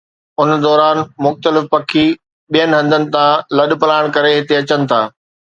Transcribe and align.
ان 0.41 0.49
دوران 0.65 0.97
مختلف 1.25 1.63
پکي 1.73 2.05
ٻين 2.51 2.69
هنڌن 2.77 3.03
تان 3.13 3.31
لڏپلاڻ 3.57 4.03
ڪري 4.15 4.31
هتي 4.39 4.53
اچن 4.61 4.81
ٿا 4.89 5.01